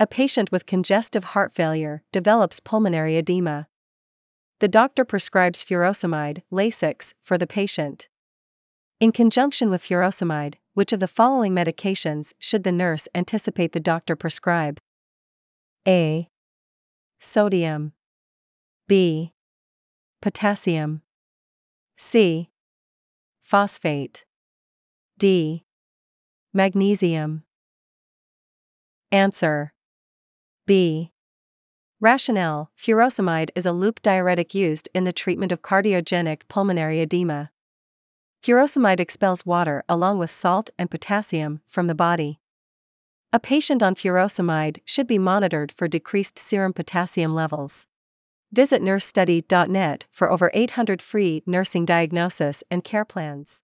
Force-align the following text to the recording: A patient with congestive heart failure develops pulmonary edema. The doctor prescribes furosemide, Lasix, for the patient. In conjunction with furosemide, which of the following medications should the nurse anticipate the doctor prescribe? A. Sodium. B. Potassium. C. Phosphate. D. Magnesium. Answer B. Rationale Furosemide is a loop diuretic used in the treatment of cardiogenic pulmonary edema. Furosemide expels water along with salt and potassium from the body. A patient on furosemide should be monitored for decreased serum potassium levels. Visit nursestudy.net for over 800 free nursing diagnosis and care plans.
A 0.00 0.06
patient 0.06 0.52
with 0.52 0.64
congestive 0.64 1.24
heart 1.24 1.52
failure 1.56 2.04
develops 2.12 2.60
pulmonary 2.60 3.16
edema. 3.16 3.66
The 4.60 4.68
doctor 4.68 5.04
prescribes 5.04 5.64
furosemide, 5.64 6.42
Lasix, 6.52 7.14
for 7.24 7.36
the 7.36 7.48
patient. 7.48 8.08
In 9.00 9.10
conjunction 9.10 9.70
with 9.70 9.82
furosemide, 9.82 10.54
which 10.74 10.92
of 10.92 11.00
the 11.00 11.08
following 11.08 11.52
medications 11.52 12.32
should 12.38 12.62
the 12.62 12.70
nurse 12.70 13.08
anticipate 13.12 13.72
the 13.72 13.80
doctor 13.80 14.14
prescribe? 14.14 14.80
A. 15.86 16.28
Sodium. 17.18 17.92
B. 18.86 19.32
Potassium. 20.20 21.02
C. 21.96 22.50
Phosphate. 23.42 24.24
D. 25.18 25.64
Magnesium. 26.52 27.42
Answer 29.10 29.72
B. 30.68 31.12
Rationale 31.98 32.70
Furosemide 32.76 33.48
is 33.54 33.64
a 33.64 33.72
loop 33.72 34.02
diuretic 34.02 34.54
used 34.54 34.86
in 34.92 35.04
the 35.04 35.14
treatment 35.14 35.50
of 35.50 35.62
cardiogenic 35.62 36.46
pulmonary 36.48 37.00
edema. 37.00 37.50
Furosemide 38.42 39.00
expels 39.00 39.46
water 39.46 39.82
along 39.88 40.18
with 40.18 40.30
salt 40.30 40.68
and 40.78 40.90
potassium 40.90 41.62
from 41.68 41.86
the 41.86 41.94
body. 41.94 42.38
A 43.32 43.40
patient 43.40 43.82
on 43.82 43.94
furosemide 43.94 44.82
should 44.84 45.06
be 45.06 45.16
monitored 45.16 45.72
for 45.72 45.88
decreased 45.88 46.38
serum 46.38 46.74
potassium 46.74 47.34
levels. 47.34 47.86
Visit 48.52 48.82
nursestudy.net 48.82 50.04
for 50.10 50.30
over 50.30 50.50
800 50.52 51.00
free 51.00 51.42
nursing 51.46 51.86
diagnosis 51.86 52.62
and 52.70 52.84
care 52.84 53.06
plans. 53.06 53.62